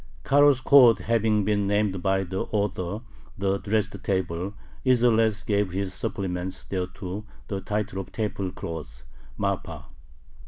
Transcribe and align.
Caro's 0.23 0.61
code 0.61 0.97
having 0.97 1.45
been 1.45 1.67
named 1.67 2.01
by 2.01 2.23
the 2.23 2.39
author 2.45 3.03
"The 3.37 3.59
Dressed 3.59 4.03
Table," 4.03 4.55
Isserles 4.83 5.45
gave 5.45 5.73
his 5.73 5.93
supplements 5.93 6.63
thereto 6.63 7.23
the 7.49 7.61
title 7.61 8.03
"Table 8.05 8.51
cloth" 8.51 9.03
(Mappa). 9.37 9.83